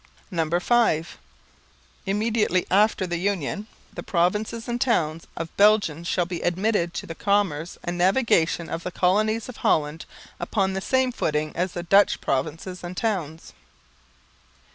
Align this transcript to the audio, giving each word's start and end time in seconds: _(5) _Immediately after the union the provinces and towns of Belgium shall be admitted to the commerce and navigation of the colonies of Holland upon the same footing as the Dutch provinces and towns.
_(5) 0.63 1.17
_Immediately 2.07 2.65
after 2.71 3.05
the 3.05 3.19
union 3.19 3.67
the 3.93 4.01
provinces 4.01 4.67
and 4.67 4.81
towns 4.81 5.27
of 5.37 5.55
Belgium 5.57 6.03
shall 6.03 6.25
be 6.25 6.41
admitted 6.41 6.95
to 6.95 7.05
the 7.05 7.13
commerce 7.13 7.77
and 7.83 7.99
navigation 7.99 8.67
of 8.67 8.81
the 8.81 8.89
colonies 8.89 9.47
of 9.47 9.57
Holland 9.57 10.05
upon 10.39 10.73
the 10.73 10.81
same 10.81 11.11
footing 11.11 11.55
as 11.55 11.73
the 11.73 11.83
Dutch 11.83 12.19
provinces 12.19 12.83
and 12.83 12.97
towns. 12.97 13.53